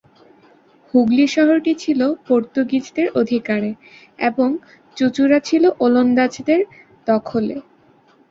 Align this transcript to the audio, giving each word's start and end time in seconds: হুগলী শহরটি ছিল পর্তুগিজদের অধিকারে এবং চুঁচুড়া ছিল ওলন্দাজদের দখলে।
হুগলী 0.93 1.25
শহরটি 1.27 1.73
ছিল 1.83 1.99
পর্তুগিজদের 2.27 3.07
অধিকারে 3.15 3.71
এবং 4.19 4.49
চুঁচুড়া 4.97 5.39
ছিল 5.47 5.63
ওলন্দাজদের 5.79 6.61
দখলে। 7.07 7.55